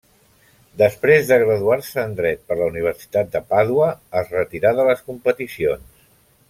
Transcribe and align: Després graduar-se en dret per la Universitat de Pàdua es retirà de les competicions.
Després 0.81 1.29
graduar-se 1.41 2.05
en 2.07 2.15
dret 2.21 2.41
per 2.47 2.57
la 2.63 2.71
Universitat 2.73 3.31
de 3.37 3.43
Pàdua 3.53 3.93
es 4.23 4.35
retirà 4.39 4.77
de 4.81 4.91
les 4.93 5.09
competicions. 5.13 6.07